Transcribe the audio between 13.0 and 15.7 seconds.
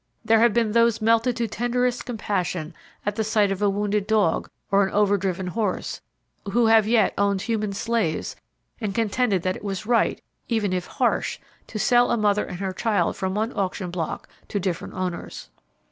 from one auction block to different owners.